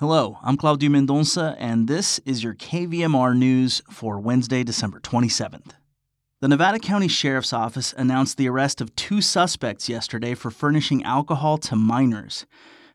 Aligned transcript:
Hello, 0.00 0.38
I'm 0.42 0.56
Claudio 0.56 0.88
Mendonça, 0.88 1.56
and 1.58 1.86
this 1.86 2.20
is 2.24 2.42
your 2.42 2.54
KVMR 2.54 3.36
news 3.36 3.82
for 3.90 4.18
Wednesday, 4.18 4.64
December 4.64 4.98
27th. 4.98 5.72
The 6.40 6.48
Nevada 6.48 6.78
County 6.78 7.06
Sheriff's 7.06 7.52
Office 7.52 7.92
announced 7.98 8.38
the 8.38 8.48
arrest 8.48 8.80
of 8.80 8.96
two 8.96 9.20
suspects 9.20 9.90
yesterday 9.90 10.34
for 10.34 10.50
furnishing 10.50 11.04
alcohol 11.04 11.58
to 11.58 11.76
minors. 11.76 12.46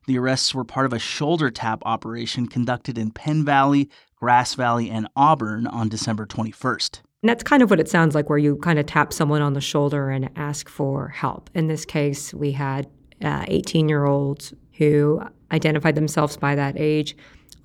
The 0.07 0.17
arrests 0.17 0.55
were 0.55 0.63
part 0.63 0.87
of 0.87 0.93
a 0.93 0.97
shoulder 0.97 1.51
tap 1.51 1.83
operation 1.85 2.47
conducted 2.47 2.97
in 2.97 3.11
Penn 3.11 3.45
Valley, 3.45 3.87
Grass 4.15 4.55
Valley, 4.55 4.89
and 4.89 5.07
Auburn 5.15 5.67
on 5.67 5.89
December 5.89 6.25
21st. 6.25 7.01
And 7.21 7.29
that's 7.29 7.43
kind 7.43 7.61
of 7.61 7.69
what 7.69 7.79
it 7.79 7.87
sounds 7.87 8.15
like, 8.15 8.31
where 8.31 8.39
you 8.39 8.55
kind 8.55 8.79
of 8.79 8.87
tap 8.87 9.13
someone 9.13 9.43
on 9.43 9.53
the 9.53 9.61
shoulder 9.61 10.09
and 10.09 10.31
ask 10.35 10.67
for 10.67 11.09
help. 11.09 11.51
In 11.53 11.67
this 11.67 11.85
case, 11.85 12.33
we 12.33 12.53
had 12.53 12.87
18 13.21 13.85
uh, 13.85 13.87
year 13.87 14.05
olds 14.05 14.53
who 14.77 15.21
identified 15.51 15.95
themselves 15.95 16.37
by 16.37 16.55
that 16.55 16.75
age 16.77 17.15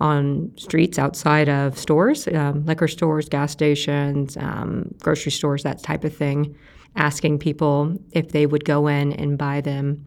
on 0.00 0.50
streets 0.56 0.98
outside 0.98 1.48
of 1.48 1.78
stores, 1.78 2.26
um, 2.28 2.64
liquor 2.64 2.88
stores, 2.88 3.28
gas 3.28 3.52
stations, 3.52 4.36
um, 4.38 4.94
grocery 5.00 5.32
stores, 5.32 5.62
that 5.62 5.82
type 5.82 6.04
of 6.04 6.16
thing, 6.16 6.56
asking 6.96 7.38
people 7.38 7.98
if 8.12 8.30
they 8.30 8.46
would 8.46 8.64
go 8.64 8.86
in 8.86 9.12
and 9.12 9.36
buy 9.36 9.60
them 9.60 10.06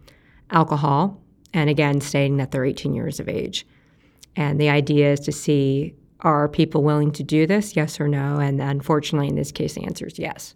alcohol, 0.50 1.22
and 1.54 1.70
again, 1.70 2.02
stating 2.02 2.38
that 2.38 2.52
they're 2.52 2.66
18 2.66 2.94
years 2.94 3.20
of 3.20 3.30
age. 3.30 3.68
And 4.36 4.60
the 4.60 4.70
idea 4.70 5.12
is 5.12 5.20
to 5.22 5.32
see 5.32 5.96
are 6.22 6.48
people 6.48 6.84
willing 6.84 7.12
to 7.12 7.24
do 7.24 7.46
this, 7.46 7.76
yes 7.76 8.00
or 8.00 8.08
no? 8.08 8.40
And 8.40 8.62
unfortunately, 8.62 9.28
in 9.28 9.36
this 9.36 9.52
case, 9.52 9.74
the 9.74 9.84
answer 9.84 10.08
is 10.08 10.18
yes. 10.18 10.56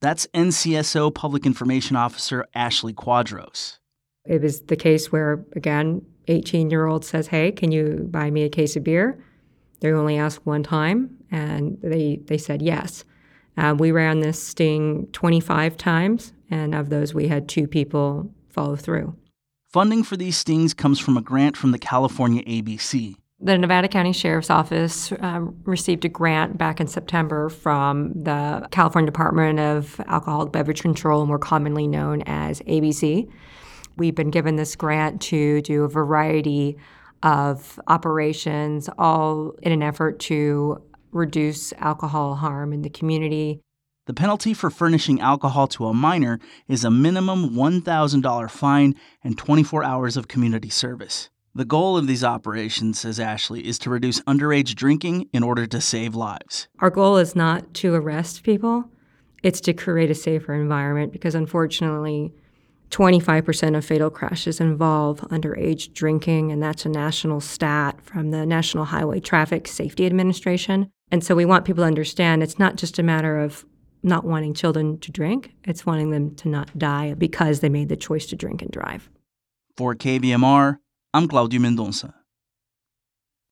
That's 0.00 0.26
NCSO 0.28 1.12
Public 1.14 1.44
Information 1.44 1.96
Officer 1.96 2.46
Ashley 2.54 2.94
Quadros. 2.94 3.78
It 4.24 4.42
was 4.42 4.62
the 4.62 4.76
case 4.76 5.10
where, 5.10 5.44
again, 5.54 6.04
18 6.28 6.70
year 6.70 6.86
old 6.86 7.04
says, 7.04 7.28
Hey, 7.28 7.52
can 7.52 7.72
you 7.72 8.08
buy 8.10 8.30
me 8.30 8.44
a 8.44 8.48
case 8.48 8.76
of 8.76 8.84
beer? 8.84 9.22
They 9.80 9.90
only 9.92 10.16
asked 10.16 10.46
one 10.46 10.62
time, 10.62 11.18
and 11.30 11.78
they, 11.82 12.20
they 12.24 12.38
said 12.38 12.62
yes. 12.62 13.04
Uh, 13.56 13.74
we 13.76 13.90
ran 13.90 14.20
this 14.20 14.42
sting 14.42 15.08
25 15.12 15.76
times, 15.76 16.32
and 16.50 16.74
of 16.74 16.88
those, 16.88 17.12
we 17.12 17.28
had 17.28 17.48
two 17.48 17.66
people 17.66 18.30
follow 18.48 18.76
through. 18.76 19.16
Funding 19.72 20.04
for 20.04 20.16
these 20.16 20.36
stings 20.36 20.72
comes 20.72 21.00
from 21.00 21.16
a 21.16 21.22
grant 21.22 21.56
from 21.56 21.72
the 21.72 21.78
California 21.78 22.42
ABC. 22.44 23.16
The 23.40 23.58
Nevada 23.58 23.88
County 23.88 24.12
Sheriff's 24.12 24.50
Office 24.50 25.12
um, 25.18 25.60
received 25.64 26.04
a 26.04 26.08
grant 26.08 26.56
back 26.56 26.80
in 26.80 26.86
September 26.86 27.48
from 27.48 28.12
the 28.14 28.68
California 28.70 29.10
Department 29.10 29.58
of 29.58 30.00
Alcoholic 30.06 30.52
Beverage 30.52 30.80
Control, 30.80 31.26
more 31.26 31.40
commonly 31.40 31.88
known 31.88 32.22
as 32.22 32.60
ABC. 32.60 33.28
We've 33.96 34.14
been 34.14 34.30
given 34.30 34.56
this 34.56 34.76
grant 34.76 35.20
to 35.22 35.62
do 35.62 35.84
a 35.84 35.88
variety 35.88 36.76
of 37.22 37.78
operations, 37.86 38.88
all 38.98 39.52
in 39.62 39.72
an 39.72 39.82
effort 39.82 40.18
to 40.20 40.82
reduce 41.12 41.72
alcohol 41.74 42.34
harm 42.36 42.72
in 42.72 42.82
the 42.82 42.90
community. 42.90 43.60
The 44.06 44.14
penalty 44.14 44.54
for 44.54 44.70
furnishing 44.70 45.20
alcohol 45.20 45.68
to 45.68 45.86
a 45.86 45.94
minor 45.94 46.40
is 46.66 46.84
a 46.84 46.90
minimum 46.90 47.50
$1,000 47.50 48.50
fine 48.50 48.94
and 49.22 49.38
24 49.38 49.84
hours 49.84 50.16
of 50.16 50.26
community 50.26 50.70
service. 50.70 51.30
The 51.54 51.64
goal 51.66 51.98
of 51.98 52.06
these 52.06 52.24
operations, 52.24 52.98
says 52.98 53.20
Ashley, 53.20 53.66
is 53.66 53.78
to 53.80 53.90
reduce 53.90 54.20
underage 54.22 54.74
drinking 54.74 55.28
in 55.32 55.42
order 55.42 55.66
to 55.66 55.80
save 55.82 56.14
lives. 56.14 56.66
Our 56.78 56.88
goal 56.88 57.18
is 57.18 57.36
not 57.36 57.74
to 57.74 57.94
arrest 57.94 58.42
people, 58.42 58.86
it's 59.42 59.60
to 59.62 59.74
create 59.74 60.10
a 60.10 60.14
safer 60.14 60.54
environment 60.54 61.12
because 61.12 61.34
unfortunately, 61.34 62.32
25% 62.92 63.76
of 63.76 63.84
fatal 63.84 64.10
crashes 64.10 64.60
involve 64.60 65.20
underage 65.22 65.92
drinking, 65.94 66.52
and 66.52 66.62
that's 66.62 66.84
a 66.84 66.90
national 66.90 67.40
stat 67.40 67.98
from 68.02 68.30
the 68.30 68.44
National 68.44 68.84
Highway 68.84 69.18
Traffic 69.18 69.66
Safety 69.66 70.04
Administration. 70.04 70.90
And 71.10 71.24
so 71.24 71.34
we 71.34 71.46
want 71.46 71.64
people 71.64 71.82
to 71.82 71.88
understand 71.88 72.42
it's 72.42 72.58
not 72.58 72.76
just 72.76 72.98
a 72.98 73.02
matter 73.02 73.38
of 73.38 73.64
not 74.02 74.24
wanting 74.24 74.52
children 74.52 74.98
to 74.98 75.10
drink, 75.10 75.52
it's 75.64 75.86
wanting 75.86 76.10
them 76.10 76.34
to 76.36 76.48
not 76.48 76.76
die 76.78 77.14
because 77.14 77.60
they 77.60 77.68
made 77.68 77.88
the 77.88 77.96
choice 77.96 78.26
to 78.26 78.36
drink 78.36 78.60
and 78.60 78.70
drive. 78.70 79.08
For 79.76 79.94
KVMR, 79.94 80.76
I'm 81.14 81.28
Claudio 81.28 81.60
Mendonça. 81.60 82.12